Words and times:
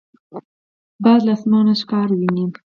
باز 1.03 1.21
له 1.27 1.33
اسمانه 1.37 1.73
ښکار 1.81 2.07
ویني. 2.19 2.45